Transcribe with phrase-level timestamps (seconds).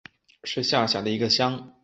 [0.43, 1.75] 是下辖的一个乡。